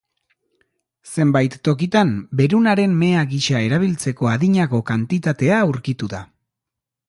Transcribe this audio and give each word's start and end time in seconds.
Zenbait 1.15 1.57
tokitan 1.67 2.15
berunaren 2.41 2.97
mea 3.03 3.27
gisa 3.35 3.63
erabiltzeko 3.69 4.33
adinako 4.35 4.81
kantitatea 4.91 5.65
aurkitu 5.69 6.15
da. 6.19 6.27